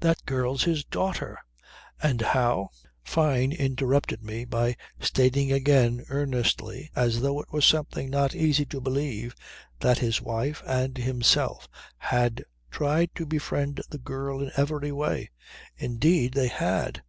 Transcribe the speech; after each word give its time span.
That 0.00 0.26
girl's 0.26 0.64
his 0.64 0.84
daughter. 0.84 1.38
And 2.02 2.20
how..." 2.20 2.68
Fyne 3.02 3.50
interrupted 3.50 4.22
me 4.22 4.44
by 4.44 4.76
stating 5.00 5.52
again 5.52 6.04
earnestly, 6.10 6.90
as 6.94 7.22
though 7.22 7.40
it 7.40 7.50
were 7.50 7.62
something 7.62 8.10
not 8.10 8.34
easy 8.34 8.66
to 8.66 8.80
believe, 8.82 9.34
that 9.78 10.00
his 10.00 10.20
wife 10.20 10.62
and 10.66 10.98
himself 10.98 11.66
had 11.96 12.44
tried 12.70 13.14
to 13.14 13.24
befriend 13.24 13.80
the 13.88 13.96
girl 13.96 14.42
in 14.42 14.52
every 14.54 14.92
way 14.92 15.30
indeed 15.78 16.34
they 16.34 16.48
had! 16.48 17.02